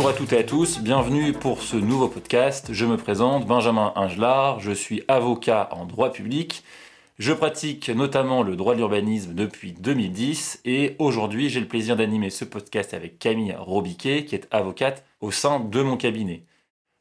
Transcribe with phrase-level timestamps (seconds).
[0.00, 2.72] Bonjour à toutes et à tous, bienvenue pour ce nouveau podcast.
[2.72, 6.64] Je me présente, Benjamin Ingelard, je suis avocat en droit public.
[7.18, 12.30] Je pratique notamment le droit de l'urbanisme depuis 2010 et aujourd'hui j'ai le plaisir d'animer
[12.30, 16.44] ce podcast avec Camille Robiquet qui est avocate au sein de mon cabinet.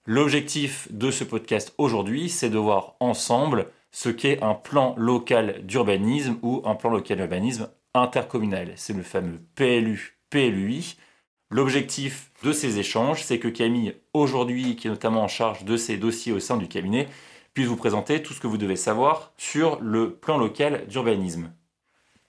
[0.06, 6.38] L'objectif de ce podcast aujourd'hui c'est de voir ensemble ce qu'est un plan local d'urbanisme
[6.42, 8.74] ou un plan local d'urbanisme intercommunal.
[8.76, 10.98] C'est le fameux PLU, PLUI.
[11.52, 15.98] L'objectif de ces échanges, c'est que Camille, aujourd'hui, qui est notamment en charge de ces
[15.98, 17.08] dossiers au sein du cabinet,
[17.56, 21.52] puisse vous présenter tout ce que vous devez savoir sur le plan local d'urbanisme.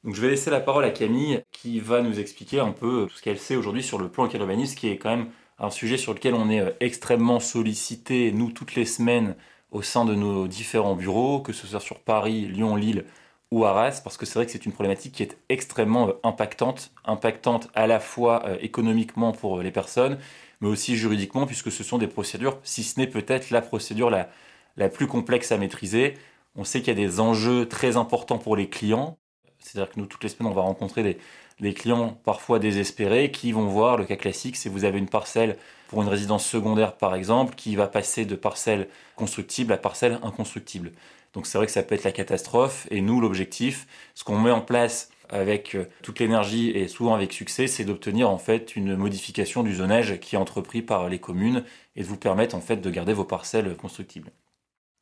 [0.05, 3.17] Donc je vais laisser la parole à Camille qui va nous expliquer un peu tout
[3.19, 5.99] ce qu'elle sait aujourd'hui sur le plan local d'urbanisme, qui est quand même un sujet
[5.99, 9.37] sur lequel on est euh, extrêmement sollicité, nous, toutes les semaines,
[9.71, 13.05] au sein de nos différents bureaux, que ce soit sur Paris, Lyon, Lille
[13.51, 16.93] ou Arras, parce que c'est vrai que c'est une problématique qui est extrêmement euh, impactante,
[17.05, 20.19] impactante à la fois euh, économiquement pour euh, les personnes,
[20.61, 24.29] mais aussi juridiquement, puisque ce sont des procédures, si ce n'est peut-être la procédure la,
[24.77, 26.15] la plus complexe à maîtriser.
[26.57, 29.19] On sait qu'il y a des enjeux très importants pour les clients,
[29.59, 31.19] c'est-à-dire que nous, toutes les semaines, on va rencontrer des,
[31.61, 35.59] des clients parfois désespérés qui vont voir le cas classique, si vous avez une parcelle
[35.89, 40.93] pour une résidence secondaire par exemple, qui va passer de parcelle constructible à parcelle inconstructible.
[41.33, 42.87] Donc c'est vrai que ça peut être la catastrophe.
[42.91, 47.33] Et nous, l'objectif, ce qu'on met en place avec euh, toute l'énergie et souvent avec
[47.33, 51.65] succès, c'est d'obtenir en fait une modification du zonage qui est entrepris par les communes
[51.97, 54.33] et de vous permettre en fait de garder vos parcelles constructibles.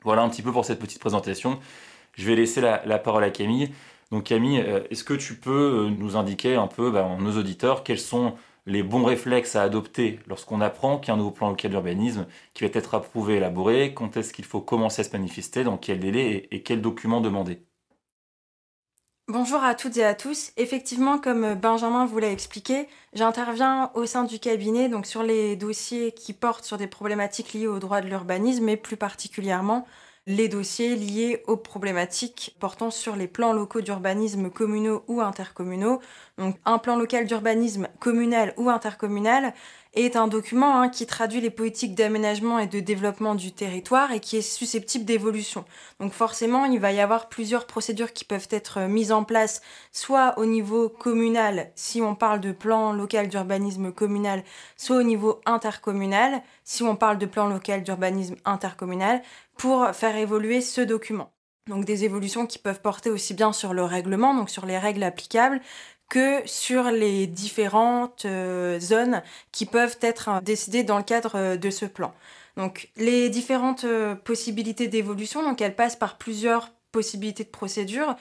[0.04, 1.58] Voilà un petit peu pour cette petite présentation.
[2.12, 3.70] Je vais laisser la, parole à Camille.
[4.10, 7.82] Donc Camille, euh, est-ce que tu peux euh, nous indiquer un peu, bah, nos auditeurs,
[7.84, 8.34] quels sont
[8.69, 12.27] les bons réflexes à adopter lorsqu'on apprend qu'il y a un nouveau plan local d'urbanisme
[12.52, 16.00] qui va être approuvé, élaboré, quand est-ce qu'il faut commencer à se manifester, dans quel
[16.00, 17.62] délai et, quels documents demander
[19.27, 20.52] Bonjour à toutes et à tous.
[20.58, 26.12] Effectivement, comme Benjamin vous l'a expliqué, j'interviens au sein du cabinet donc sur les dossiers
[26.12, 29.86] qui portent sur des problématiques liées au droit de l'urbanisme et plus particulièrement
[30.29, 36.00] les dossiers liés aux problématiques portant sur les plans locaux d'urbanisme communaux ou intercommunaux.
[36.38, 39.52] Donc un plan local d'urbanisme communal ou intercommunal
[39.94, 44.20] est un document hein, qui traduit les politiques d'aménagement et de développement du territoire et
[44.20, 45.64] qui est susceptible d'évolution.
[45.98, 49.60] Donc forcément, il va y avoir plusieurs procédures qui peuvent être mises en place,
[49.90, 54.44] soit au niveau communal, si on parle de plan local d'urbanisme communal,
[54.76, 59.22] soit au niveau intercommunal, si on parle de plan local d'urbanisme intercommunal,
[59.56, 61.32] pour faire évoluer ce document.
[61.68, 65.02] Donc des évolutions qui peuvent porter aussi bien sur le règlement, donc sur les règles
[65.02, 65.60] applicables,
[66.08, 71.57] que sur les différentes euh, zones qui peuvent être euh, décidées dans le cadre euh,
[71.57, 72.14] de ce plan.
[72.57, 73.86] Donc les différentes
[74.24, 78.17] possibilités d'évolution, donc elles passent par plusieurs possibilités de procédure.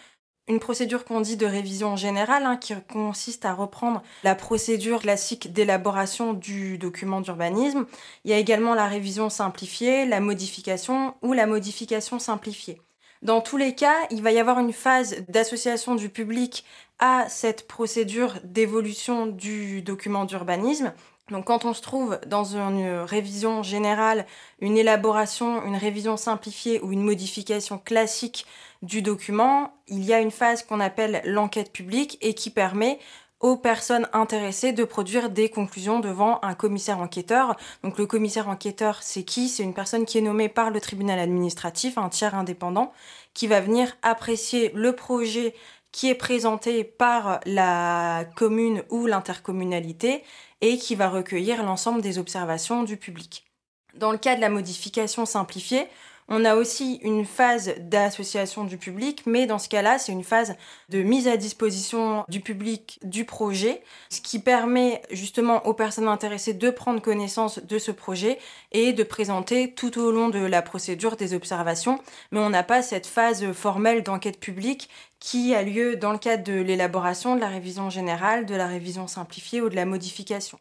[0.47, 5.52] Une procédure qu'on dit de révision générale, hein, qui consiste à reprendre la procédure classique
[5.53, 7.88] d'élaboration du document d'urbanisme.
[8.26, 12.80] Il y a également la révision simplifiée, la modification ou la modification simplifiée.
[13.22, 16.63] Dans tous les cas, il va y avoir une phase d'association du public
[17.00, 20.94] à cette procédure d'évolution du document d'urbanisme.
[21.29, 24.25] Donc quand on se trouve dans une révision générale,
[24.61, 28.45] une élaboration, une révision simplifiée ou une modification classique
[28.81, 32.99] du document, il y a une phase qu'on appelle l'enquête publique et qui permet
[33.40, 37.56] aux personnes intéressées de produire des conclusions devant un commissaire enquêteur.
[37.84, 39.48] Donc le commissaire enquêteur, c'est qui?
[39.48, 42.92] C'est une personne qui est nommée par le tribunal administratif, un tiers indépendant,
[43.34, 45.53] qui va venir apprécier le projet
[45.92, 50.24] qui est présenté par la commune ou l'intercommunalité
[50.62, 53.46] et qui va recueillir l'ensemble des observations du public.
[53.94, 55.88] Dans le cas de la modification simplifiée,
[56.30, 60.56] on a aussi une phase d'association du public, mais dans ce cas-là, c'est une phase
[60.90, 66.54] de mise à disposition du public du projet, ce qui permet justement aux personnes intéressées
[66.54, 68.40] de prendre connaissance de ce projet
[68.74, 72.00] et de présenter tout au long de la procédure des observations.
[72.32, 74.90] Mais on n'a pas cette phase formelle d'enquête publique
[75.20, 79.08] qui a lieu dans le cadre de l'élaboration, de la révision générale, de la révision
[79.08, 80.59] simplifiée ou de la modification.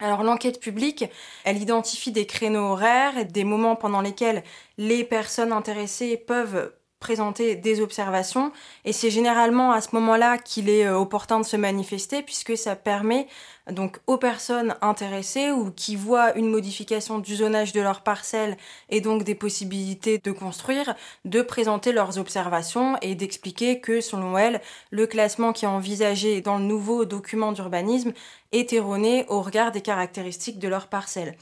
[0.00, 1.04] Alors l'enquête publique,
[1.44, 4.44] elle identifie des créneaux horaires des moments pendant lesquels
[4.76, 8.52] les personnes intéressées peuvent présenter des observations.
[8.84, 12.76] Et c'est généralement à ce moment-là qu'il est euh, opportun de se manifester puisque ça
[12.76, 13.28] permet
[13.70, 18.56] donc aux personnes intéressées ou qui voient une modification du zonage de leur parcelle
[18.88, 24.60] et donc des possibilités de construire de présenter leurs observations et d'expliquer que selon elles
[24.90, 28.12] le classement qui est envisagé dans le nouveau document d'urbanisme
[28.52, 31.36] est erroné au regard des caractéristiques de leur parcelle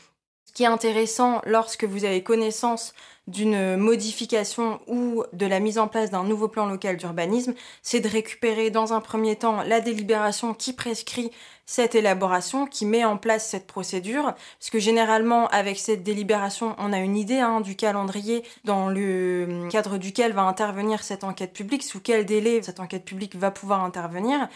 [0.57, 2.95] qui est intéressant lorsque vous avez connaissance
[3.27, 8.09] d'une modification ou de la mise en place d'un nouveau plan local d'urbanisme, c'est de
[8.09, 11.31] récupérer dans un premier temps la délibération qui prescrit
[11.67, 16.91] cette élaboration, qui met en place cette procédure, parce que généralement avec cette délibération, on
[16.95, 21.83] a une idée hein, du calendrier dans le cadre duquel va intervenir cette enquête publique,
[21.83, 24.49] sous quel délai cette enquête publique va pouvoir intervenir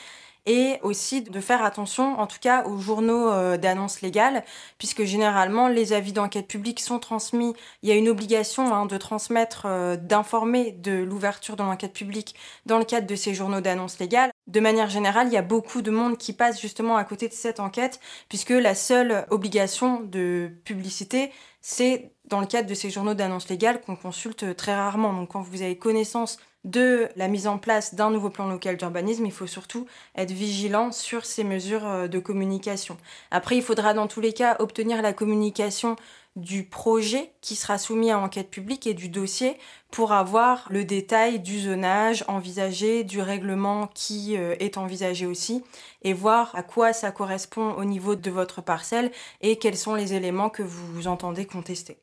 [0.46, 4.44] et aussi de faire attention, en tout cas, aux journaux euh, d'annonces légales,
[4.78, 7.54] puisque généralement, les avis d'enquête publique sont transmis.
[7.82, 12.34] Il y a une obligation hein, de transmettre, euh, d'informer de l'ouverture de l'enquête publique
[12.66, 14.30] dans le cadre de ces journaux d'annonces légales.
[14.46, 17.34] De manière générale, il y a beaucoup de monde qui passe justement à côté de
[17.34, 23.14] cette enquête, puisque la seule obligation de publicité, c'est dans le cadre de ces journaux
[23.14, 25.12] d'annonces légales qu'on consulte très rarement.
[25.12, 29.24] Donc quand vous avez connaissance de la mise en place d'un nouveau plan local d'urbanisme,
[29.24, 32.96] il faut surtout être vigilant sur ces mesures euh, de communication.
[33.30, 35.96] Après, il faudra dans tous les cas obtenir la communication
[36.36, 39.56] du projet qui sera soumis à enquête publique et du dossier
[39.90, 45.64] pour avoir le détail du zonage envisagé, du règlement qui euh, est envisagé aussi,
[46.02, 49.10] et voir à quoi ça correspond au niveau de votre parcelle
[49.40, 51.98] et quels sont les éléments que vous entendez contester.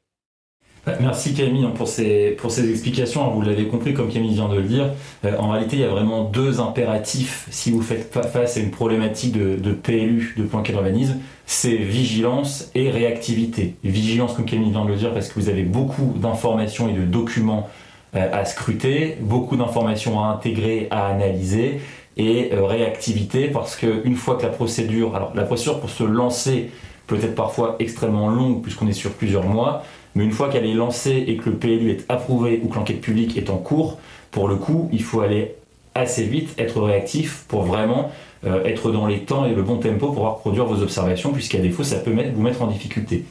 [1.02, 3.30] Merci Camille hein, pour ces, pour ces explications.
[3.32, 4.92] Vous l'avez compris, comme Camille vient de le dire,
[5.26, 8.72] euh, en réalité, il y a vraiment deux impératifs si vous faites face à une
[8.72, 13.76] problématique de, de PLU, de plan d'urbanisme, c'est vigilance et réactivité.
[13.84, 17.04] Vigilance, comme Camille vient de le dire, parce que vous avez beaucoup d'informations et de
[17.04, 17.68] documents
[18.16, 21.82] euh, à scruter, beaucoup d'informations à intégrer, à analyser,
[22.16, 26.72] et euh, réactivité, parce qu'une fois que la procédure, alors la procédure pour se lancer
[27.06, 29.84] peut être parfois extrêmement longue, puisqu'on est sur plusieurs mois,
[30.18, 33.02] mais une fois qu'elle est lancée et que le PLU est approuvé ou que l'enquête
[33.02, 34.00] publique est en cours,
[34.32, 35.54] pour le coup, il faut aller
[35.94, 38.12] assez vite, être réactif pour vraiment
[38.44, 41.60] euh, être dans les temps et le bon tempo pour pouvoir produire vos observations, puisqu'à
[41.60, 43.26] défaut, ça peut vous mettre en difficulté.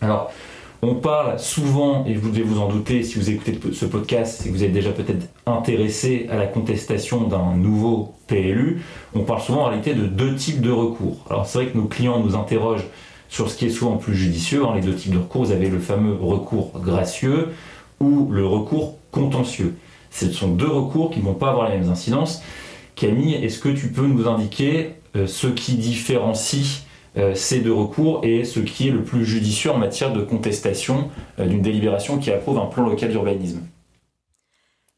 [0.00, 0.30] Alors,
[0.80, 4.48] on parle souvent, et vous devez vous en douter si vous écoutez ce podcast, si
[4.48, 8.82] vous êtes déjà peut-être intéressé à la contestation d'un nouveau PLU,
[9.16, 11.24] on parle souvent en réalité de deux types de recours.
[11.30, 12.86] Alors c'est vrai que nos clients nous interrogent
[13.32, 14.66] sur ce qui est souvent plus judicieux.
[14.66, 17.48] Hein, les deux types de recours, vous avez le fameux recours gracieux
[17.98, 19.74] ou le recours contentieux.
[20.10, 22.42] Ce sont deux recours qui ne vont pas avoir les mêmes incidences.
[22.94, 26.84] Camille, est-ce que tu peux nous indiquer euh, ce qui différencie
[27.16, 31.08] euh, ces deux recours et ce qui est le plus judicieux en matière de contestation
[31.38, 33.60] euh, d'une délibération qui approuve un plan local d'urbanisme?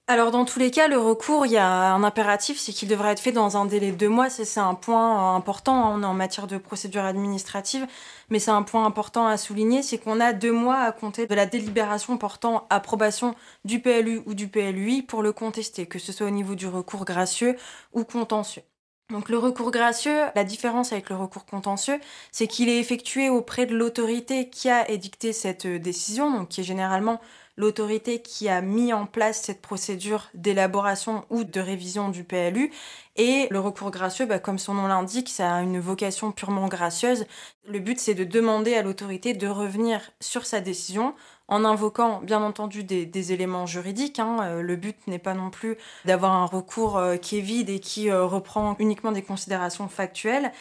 [0.06, 3.12] Alors dans tous les cas, le recours, il y a un impératif, c'est qu'il devrait
[3.12, 4.28] être fait dans un délai de deux mois.
[4.28, 7.86] C'est un point important hein, en matière de procédure administrative,
[8.28, 11.34] mais c'est un point important à souligner, c'est qu'on a deux mois à compter de
[11.34, 13.34] la délibération portant approbation
[13.64, 17.06] du PLU ou du PLUI pour le contester, que ce soit au niveau du recours
[17.06, 17.56] gracieux
[17.94, 18.62] ou contentieux.
[19.10, 22.00] Donc le recours gracieux, la différence avec le recours contentieux,
[22.32, 26.64] c'est qu'il est effectué auprès de l'autorité qui a édicté cette décision, donc qui est
[26.64, 27.20] généralement
[27.56, 32.72] l'autorité qui a mis en place cette procédure d'élaboration ou de révision du PLU.
[33.16, 37.26] Et le recours gracieux, bah, comme son nom l'indique, ça a une vocation purement gracieuse.
[37.66, 41.14] Le but, c'est de demander à l'autorité de revenir sur sa décision
[41.48, 44.18] en invoquant bien entendu des, éléments juridiques.
[44.18, 44.38] Hein.
[44.42, 47.80] Euh, le but n'est pas non plus d'avoir un recours euh, qui est vide et
[47.80, 50.52] qui euh, reprend uniquement des considérations factuelles,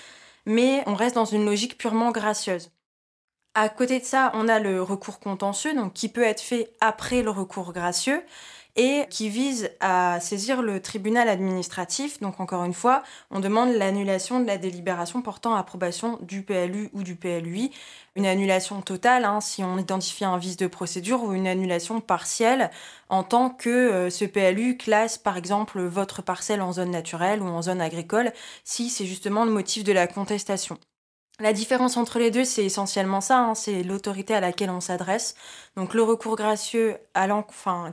[0.45, 2.71] mais on reste dans une logique purement gracieuse.
[3.55, 7.21] À côté de ça, on a le recours contentieux, donc qui peut être fait après
[7.21, 8.23] le recours gracieux
[8.75, 12.19] et qui vise à saisir le tribunal administratif.
[12.19, 17.03] Donc encore une fois, on demande l'annulation de la délibération portant approbation du PLU ou
[17.03, 17.69] du PLUI,
[18.15, 22.71] une annulation totale hein, si on identifie un vice de procédure ou une annulation partielle
[23.09, 27.47] en tant que euh, ce PLU classe par exemple votre parcelle en zone naturelle ou
[27.47, 30.79] en zone agricole si c'est justement le motif de la contestation.
[31.43, 35.35] La différence entre les deux, c'est essentiellement ça, hein, c'est l'autorité à laquelle on s'adresse.
[35.75, 36.95] Donc le recours gracieux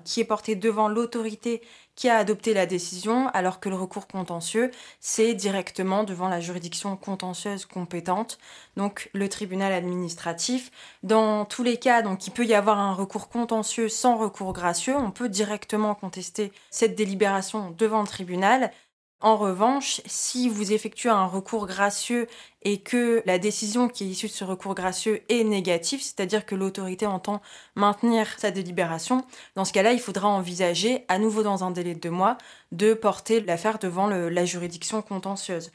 [0.04, 1.60] qui est porté devant l'autorité
[1.96, 6.96] qui a adopté la décision, alors que le recours contentieux, c'est directement devant la juridiction
[6.96, 8.38] contentieuse compétente,
[8.76, 10.70] donc le tribunal administratif.
[11.02, 14.94] Dans tous les cas, donc il peut y avoir un recours contentieux sans recours gracieux,
[14.94, 18.70] on peut directement contester cette délibération devant le tribunal.
[19.22, 22.26] En revanche, si vous effectuez un recours gracieux
[22.62, 26.54] et que la décision qui est issue de ce recours gracieux est négative, c'est-à-dire que
[26.54, 27.42] l'autorité entend
[27.74, 29.22] maintenir sa délibération,
[29.56, 32.38] dans ce cas-là, il faudra envisager, à nouveau dans un délai de deux mois,
[32.72, 35.70] de porter l'affaire devant la juridiction contentieuse.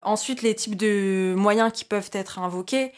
[0.00, 2.92] Ensuite, les types de moyens qui peuvent être invoqués,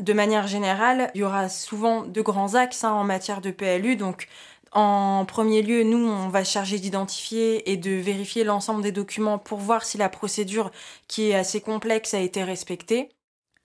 [0.00, 3.96] de manière générale, il y aura souvent de grands axes hein, en matière de PLU,
[3.96, 4.28] donc
[4.72, 9.58] en premier lieu, nous, on va charger d'identifier et de vérifier l'ensemble des documents pour
[9.58, 10.70] voir si la procédure,
[11.08, 13.08] qui est assez complexe, a été respectée.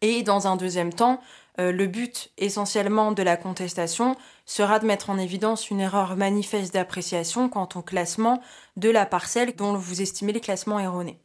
[0.02, 1.22] Et dans un deuxième temps,
[1.60, 6.74] Euh, le but essentiellement de la contestation sera de mettre en évidence une erreur manifeste
[6.74, 8.42] d'appréciation quant au classement
[8.76, 11.25] de la parcelle dont vous estimez les classements erronés.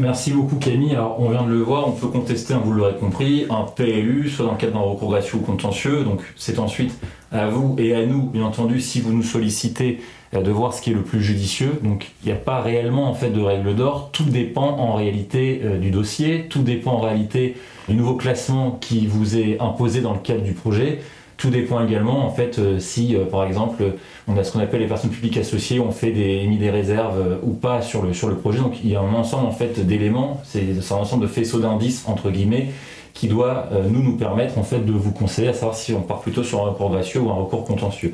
[0.00, 0.92] Merci beaucoup Camille.
[0.92, 4.30] Alors on vient de le voir, on peut contester, hein, vous l'aurez compris, un PLU,
[4.30, 6.04] soit dans le cadre d'un recours gracieux ou contentieux.
[6.04, 6.98] Donc c'est ensuite
[7.30, 10.00] à vous et à nous, bien entendu, si vous nous sollicitez,
[10.34, 11.78] euh, de voir ce qui est le plus judicieux.
[11.82, 14.08] Donc il n'y a pas réellement en fait de règle d'or.
[14.10, 19.06] Tout dépend en réalité euh, du dossier, tout dépend en réalité du nouveau classement qui
[19.06, 21.00] vous est imposé dans le cadre du projet.
[21.36, 23.82] Tout dépend également en fait euh, si par exemple
[24.28, 27.38] on a ce qu'on appelle les personnes publiques associées, on fait des mis des réserves
[27.42, 28.58] ou pas sur le sur le projet.
[28.58, 32.04] Donc il y a un ensemble en fait d'éléments, c'est un ensemble de faisceaux d'indices
[32.06, 32.70] entre guillemets
[33.12, 36.20] qui doit nous nous permettre en fait de vous conseiller à savoir si on part
[36.20, 38.12] plutôt sur un recours gracieux ou un recours contentieux.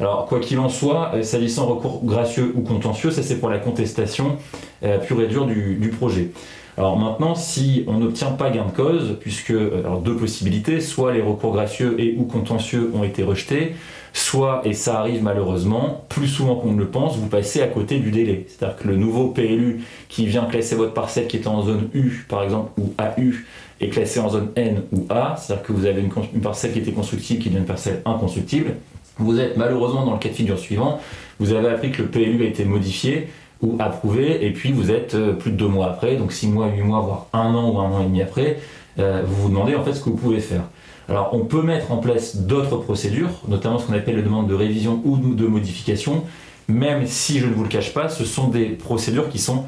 [0.00, 3.58] Alors, quoi qu'il en soit, euh, s'agissant recours gracieux ou contentieux, ça c'est pour la
[3.58, 4.36] contestation
[4.82, 6.30] euh, pure et dure du, projet.
[6.76, 11.22] Alors maintenant, si on n'obtient pas gain de cause, puisque euh, deux possibilités, soit les
[11.22, 13.74] recours gracieux et ou contentieux ont été rejetés,
[14.12, 17.98] soit, et ça arrive malheureusement, plus souvent qu'on ne le pense, vous passez à côté
[17.98, 18.46] du délai.
[18.48, 22.24] C'est-à-dire que le nouveau PLU qui vient classer votre parcelle qui est en zone U,
[22.28, 23.34] par exemple, ou AU,
[23.80, 26.78] est classé en zone N ou A, c'est-à-dire que vous avez une, une parcelle qui
[26.78, 28.74] était constructible qui devient une parcelle inconstructible.
[29.18, 31.00] Vous êtes malheureusement dans le cas de figure suivant,
[31.38, 33.28] vous avez appris que le PLU a été modifié
[33.62, 36.68] ou approuvé, et puis vous êtes euh, plus de deux mois après, donc six mois,
[36.68, 38.58] huit mois, voire un an ou un an et demi après,
[38.98, 40.62] euh, vous vous demandez en fait ce que vous pouvez faire.
[41.08, 44.54] Alors on peut mettre en place d'autres procédures, notamment ce qu'on appelle les demandes de
[44.54, 46.24] révision ou de modification,
[46.68, 49.64] même si je ne vous le cache pas, ce sont des procédures qui sont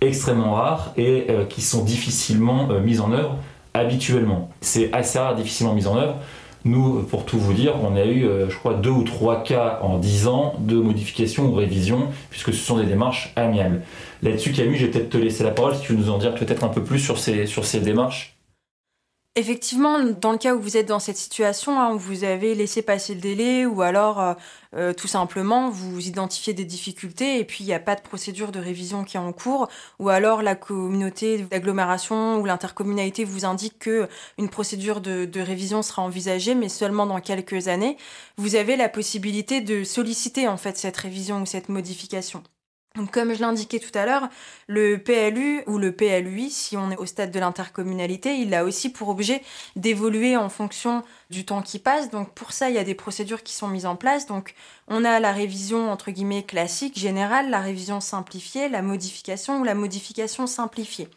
[0.00, 3.36] extrêmement rares et euh, qui sont difficilement mises en œuvre
[3.74, 4.50] habituellement.
[4.60, 6.16] C'est assez rare, difficilement mis en œuvre.
[6.64, 9.78] Nous, pour tout vous dire, on a eu, euh, je crois, deux ou trois cas
[9.82, 13.82] en dix ans de modification ou révision, puisque ce sont des démarches amiables.
[14.22, 16.34] Là-dessus, Camille, je vais peut-être te laisser la parole si tu veux nous en dire
[16.34, 18.37] peut-être un peu plus sur ces, sur ces démarches.
[19.36, 22.82] Effectivement, dans le cas où vous êtes dans cette situation, hein, où vous avez laissé
[22.82, 24.34] passer le délai ou alors euh,
[24.74, 28.50] euh, tout simplement vous identifiez des difficultés et puis il n'y a pas de procédure
[28.50, 29.68] de révision qui est en cours
[30.00, 34.08] ou alors la communauté d'agglomération ou l'intercommunalité vous indique que
[34.38, 37.96] une procédure de, de révision sera envisagée mais seulement dans quelques années,
[38.38, 42.42] vous avez la possibilité de solliciter en fait cette révision ou cette modification.
[42.98, 44.28] Donc, comme je l'indiquais tout à l'heure,
[44.66, 48.90] le PLU ou le PLUI, si on est au stade de l'intercommunalité, il a aussi
[48.90, 49.40] pour objet
[49.76, 52.10] d'évoluer en fonction du temps qui passe.
[52.10, 54.26] Donc, pour ça, il y a des procédures qui sont mises en place.
[54.26, 54.54] Donc,
[54.88, 59.76] on a la révision entre guillemets classique, générale, la révision simplifiée, la modification ou la
[59.76, 61.08] modification simplifiée.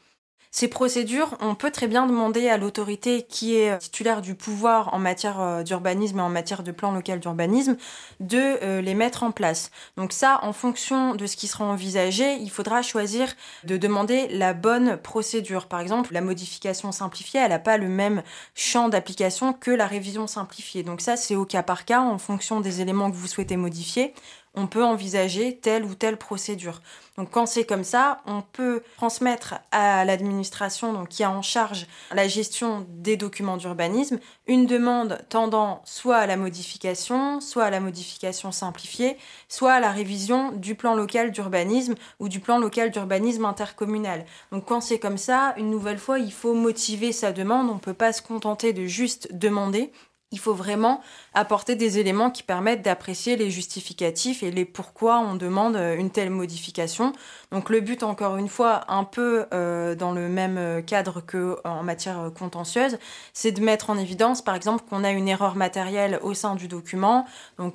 [0.54, 5.00] Ces procédures, on peut très bien demander à l'autorité qui est titulaire du pouvoir en
[5.00, 7.78] matière euh, d'urbanisme et en matière de plan local d'urbanisme
[8.20, 9.72] de euh, les mettre en place.
[9.96, 14.54] Donc ça, en fonction de ce qui sera envisagé, il faudra choisir de demander la
[14.54, 15.68] bonne procédure.
[15.68, 18.22] Par exemple, la modification simplifiée, elle n'a pas le même
[18.54, 20.84] champ d'application que la révision simplifiée.
[20.84, 24.14] Donc ça, c'est au cas par cas, en fonction des éléments que vous souhaitez modifier
[24.56, 26.82] on peut envisager telle ou telle procédure.
[27.18, 31.88] Donc quand c'est comme ça, on peut transmettre à l'administration donc qui a en charge
[32.12, 37.80] la gestion des documents d'urbanisme une demande tendant soit à la modification, soit à la
[37.80, 39.18] modification simplifiée,
[39.48, 44.26] soit à la révision du plan local d'urbanisme ou du plan local d'urbanisme intercommunal.
[44.52, 47.80] Donc quand c'est comme ça, une nouvelle fois, il faut motiver sa demande, on ne
[47.80, 49.92] peut pas se contenter de juste demander,
[50.32, 51.02] il faut vraiment
[51.34, 56.10] apporter des éléments qui permettent d'apprécier les justificatifs et les pourquoi on demande euh, une
[56.10, 57.14] telle modification.
[57.52, 61.84] Donc le but, encore une fois, un peu euh, dans le même euh, cadre qu'en
[61.84, 62.98] matière contentieuse,
[63.34, 66.68] c'est de mettre en évidence, par exemple, qu'on a une erreur matérielle au sein du
[66.68, 67.26] document,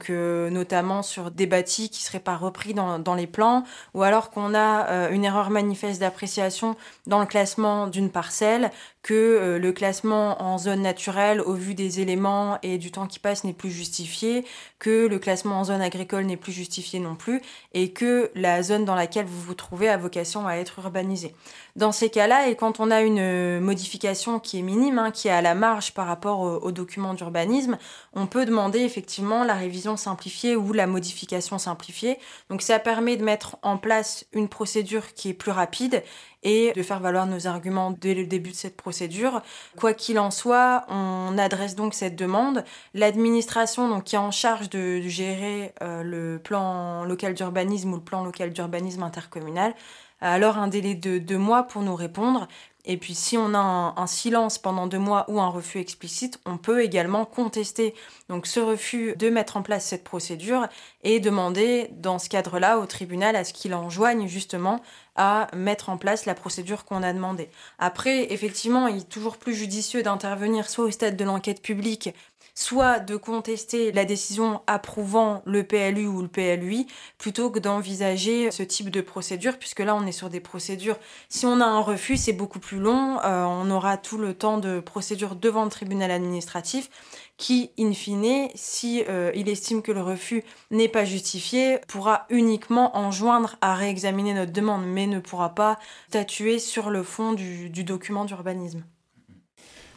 [0.09, 4.55] notamment sur des bâtis qui ne seraient pas repris dans, les plans, ou alors qu'on
[4.55, 8.71] a une erreur manifeste d'appréciation dans le classement d'une parcelle,
[9.07, 13.45] que le classement en zone naturelle, au vu des éléments et du temps qui passe,
[13.45, 14.45] n'est plus justifié,
[14.81, 17.41] que le classement en zone agricole n'est plus justifié non plus,
[17.73, 21.33] et que la zone dans laquelle vous vous trouvez a vocation à être urbanisée.
[21.77, 25.31] Dans ces cas-là, et quand on a une modification qui est minime, hein, qui est
[25.31, 27.79] à la marge par rapport au, au document d'urbanisme,
[28.13, 32.19] on peut demander effectivement la révision simplifiée ou la modification simplifiée.
[32.51, 36.03] Donc ça permet de mettre en place une procédure qui est plus rapide
[36.47, 39.43] et de faire valoir nos arguments dès le début de cette procédure.
[39.77, 42.65] Quoi qu'il en soit, on adresse donc cette demande.
[42.95, 48.25] L'administration, qui est en charge de, gérer euh, le plan local d'urbanisme ou le plan
[48.25, 49.75] local d'urbanisme intercommunal,
[50.21, 52.47] a alors un délai de deux mois pour nous répondre
[52.87, 56.57] Et puis si on a un, silence pendant deux mois ou un refus explicite, on
[56.57, 57.95] peut également contester
[58.29, 60.69] donc ce refus de mettre en place cette procédure
[61.03, 64.81] et demander dans ce cadre-là au tribunal à ce qu'il enjoigne justement
[65.17, 67.49] à mettre en place la procédure qu'on a demandée.
[67.79, 72.11] Après, effectivement, il est toujours plus judicieux d'intervenir soit au stade de l'enquête publique
[72.57, 76.87] soit de contester la décision approuvant le PLU ou le PLUI,
[77.19, 80.99] plutôt que d'envisager ce type de procédure, puisque là on est sur des procédures.
[81.29, 84.57] Si on a un refus, c'est beaucoup plus long, euh, on aura tout le temps
[84.57, 86.89] de procédure devant le tribunal administratif
[87.37, 92.97] qui, in fine, si euh, il estime que le refus n'est pas justifié, pourra uniquement
[92.97, 98.25] enjoindre à réexaminer notre demande, mais ne pourra pas statuer sur le fond du document
[98.25, 98.83] d'urbanisme.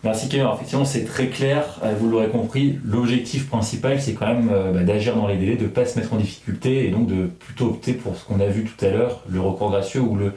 [0.01, 0.47] Merci Kevin.
[0.53, 1.77] effectivement, c'est très clair.
[1.83, 5.57] Euh, vous l'aurez compris, l'objectif principal, c'est quand même euh, bah, d'agir dans les délais,
[5.57, 8.39] de ne pas se mettre en difficulté et donc de plutôt opter pour ce qu'on
[8.39, 10.33] a vu tout à l'heure, le recours gracieux ou le,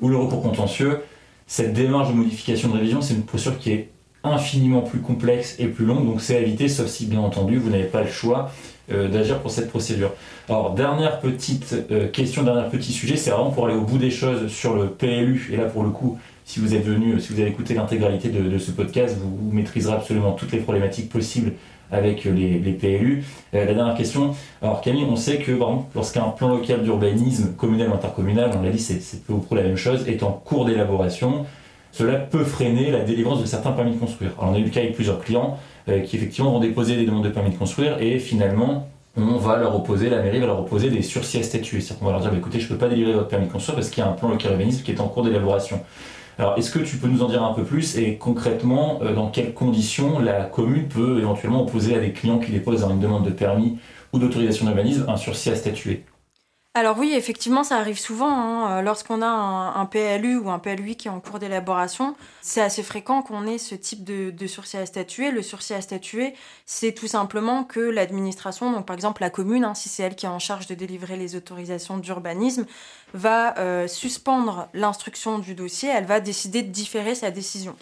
[0.00, 1.00] ou le recours contentieux.
[1.48, 3.90] Cette démarche de modification de révision, c'est une procédure qui est
[4.22, 7.70] infiniment plus complexe et plus longue, donc c'est à éviter, sauf si bien entendu vous
[7.70, 8.52] n'avez pas le choix
[8.92, 10.12] euh, d'agir pour cette procédure.
[10.48, 11.74] Alors dernière petite
[12.12, 15.50] question, dernier petit sujet, c'est vraiment pour aller au bout des choses sur le PLU,
[15.52, 16.16] et là pour le coup
[16.50, 20.32] si vous êtes venu, si vous avez écouté l'intégralité de, ce podcast, vous, maîtriserez absolument
[20.32, 21.52] toutes les problématiques possibles
[21.92, 23.22] avec les, PLU.
[23.54, 25.52] Euh, la dernière question, alors Camille, on sait que
[25.94, 29.62] lorsqu'un plan local d'urbanisme communal ou intercommunal, on l'a dit, c'est peu ou prou la
[29.62, 31.46] même chose, est en cours d'élaboration,
[31.92, 34.32] cela peut freiner la délivrance de certains permis de construire.
[34.36, 35.56] Alors on a eu le cas avec plusieurs clients
[35.88, 39.56] euh, qui effectivement vont déposer des demandes de permis de construire et finalement on va
[39.56, 41.80] leur opposer, la mairie va leur opposer des sursis à statuer.
[41.80, 43.52] C'est-à-dire qu'on va leur dire bah, écoutez, je ne peux pas délivrer votre permis de
[43.52, 45.80] construire parce qu'il y a un plan local d'urbanisme qui est en cours d'élaboration.
[46.40, 49.28] Alors, est-ce que tu peux nous en dire un peu plus et concrètement, euh, dans
[49.30, 53.30] quelles conditions la commune peut éventuellement opposer à des clients qui déposent une demande de
[53.30, 53.78] permis
[54.14, 56.06] ou d'autorisation d'urbanisme un sursis à statuer?
[56.74, 58.30] Alors oui, effectivement, ça arrive souvent.
[58.30, 58.78] Hein.
[58.78, 62.84] Euh, lorsqu'on a un, PLU ou un PLUI qui est en cours d'élaboration, c'est assez
[62.84, 65.32] fréquent qu'on ait ce type de, de, à statuer.
[65.32, 66.32] Le sursis à statuer,
[66.66, 70.26] c'est tout simplement que l'administration, donc par exemple la commune, hein, si c'est elle qui
[70.26, 72.66] est en charge de délivrer les autorisations d'urbanisme,
[73.14, 77.74] va euh, suspendre l'instruction du dossier, elle va décider de différer sa décision.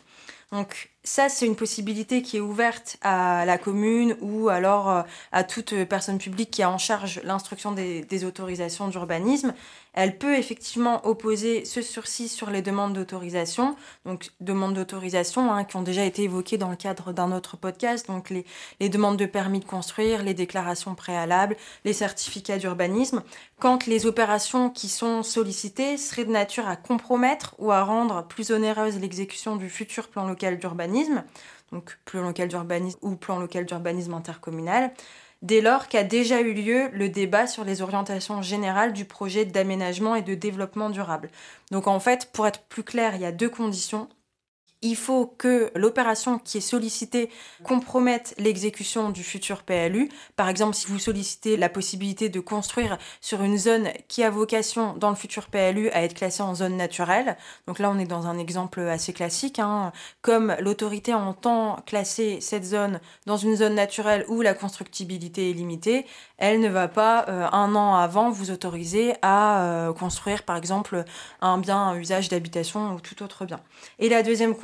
[1.04, 5.84] Ça, c'est une possibilité qui est ouverte à la commune ou alors euh, à toute
[5.84, 9.54] personne publique qui a en charge l'instruction des, autorisations d'urbanisme.
[9.94, 15.76] Elle peut effectivement opposer ce sursis sur les demandes d'autorisation, donc demandes d'autorisation hein, qui
[15.76, 18.44] ont déjà été évoquées dans le cadre d'un autre podcast, donc les,
[18.80, 23.22] les demandes de permis de construire, les déclarations préalables, les certificats d'urbanisme,
[23.58, 28.50] quand les opérations qui sont sollicitées seraient de nature à compromettre ou à rendre plus
[28.50, 30.87] onéreuse l'exécution du futur plan local d'urbanisme
[31.72, 34.92] donc plan local d'urbanisme ou plan local d'urbanisme intercommunal,
[35.42, 40.14] dès lors qu'a déjà eu lieu le débat sur les orientations générales du projet d'aménagement
[40.14, 41.30] et de développement durable.
[41.70, 44.08] Donc en fait, pour être plus clair, il y a deux conditions
[44.82, 47.30] il faut que l'opération qui est sollicitée
[47.64, 50.08] compromette l'exécution du futur PLU.
[50.36, 54.94] Par exemple, si vous sollicitez la possibilité de construire sur une zone qui a vocation
[54.94, 57.36] dans le futur PLU à être classée en zone naturelle,
[57.66, 59.92] donc là on est dans un exemple assez classique, hein.
[60.22, 66.06] comme l'autorité entend classer cette zone dans une zone naturelle où la constructibilité est limitée,
[66.36, 71.04] elle ne va pas euh, un an avant vous autoriser à euh, construire par exemple
[71.40, 73.60] un bien, un usage d'habitation ou tout autre bien.
[73.98, 74.54] Et la deuxième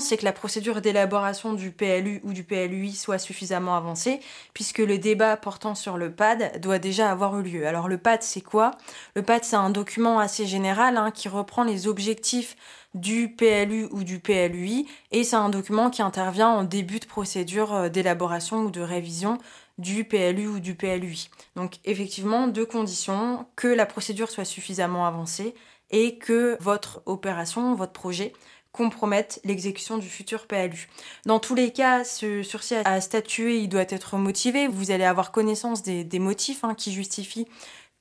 [0.00, 4.20] c'est que la procédure d'élaboration du PLU ou du PLUI soit suffisamment avancée,
[4.54, 7.66] puisque le débat portant sur le PAD doit déjà avoir eu lieu.
[7.66, 8.72] Alors le PAD, c'est quoi?
[9.14, 12.56] Le PAD, c'est un document assez général hein, qui reprend les objectifs
[12.94, 17.74] du PLU ou du PLUI, et c'est un document qui intervient en début de procédure
[17.74, 19.38] euh, d'élaboration ou de révision
[19.76, 21.30] du PLU ou du PLUI.
[21.54, 25.54] Donc effectivement, deux conditions, que la procédure soit suffisamment avancée
[25.90, 28.32] et que votre opération, votre projet
[28.78, 30.88] compromettent l'exécution du futur PLU.
[31.26, 34.68] Dans tous les cas, ce sursis à statuer, il doit être motivé.
[34.68, 37.48] Vous allez avoir connaissance des, motifs hein, qui justifient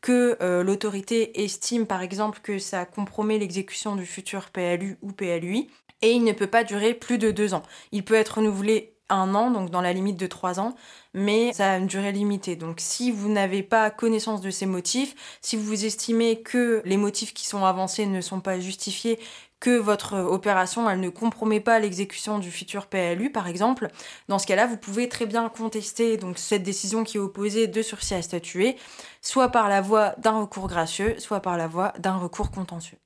[0.02, 5.68] que euh, l'autorité estime par exemple que ça compromet l'exécution du futur PLU ou PLUI,
[6.04, 7.64] et il ne peut pas durer plus de deux ans.
[7.92, 10.76] Il peut être renouvelé un an, donc dans la limite de trois ans,
[11.14, 12.56] mais ça a une durée limitée.
[12.56, 17.34] Donc si vous n'avez pas connaissance de ces motifs, si vous estimez que les motifs
[17.34, 19.20] qui sont avancés ne sont pas justifiés,
[19.60, 23.90] que votre opération elle ne compromet pas l'exécution du futur PLU par exemple,
[24.28, 27.82] dans ce cas-là, vous pouvez très bien contester donc cette décision qui est opposée de
[27.82, 28.76] sursis à statuer,
[29.22, 32.98] soit par la voie d'un recours gracieux, soit par la voie d'un recours contentieux.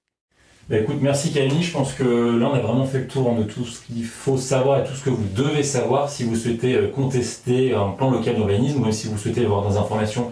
[0.69, 1.63] Bah, écoute, merci Camille.
[1.63, 2.03] Je pense que
[2.37, 4.87] là, on a vraiment fait le tour hein, de tout ce qu'il faut savoir et
[4.87, 8.81] tout ce que vous devez savoir si vous souhaitez euh, contester un plan local d'urbanisme
[8.81, 10.31] ou si vous souhaitez avoir des informations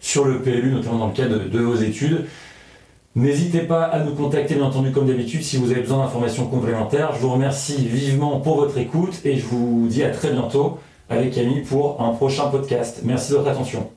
[0.00, 2.26] sur le PLU, notamment dans le cadre de, vos études.
[3.18, 7.14] N'hésitez pas à nous contacter, bien entendu, comme d'habitude, si vous avez besoin d'informations complémentaires.
[7.16, 10.78] Je vous remercie vivement pour votre écoute et je vous dis à très bientôt
[11.10, 13.00] avec Camille pour un prochain podcast.
[13.02, 13.88] Merci de votre attention.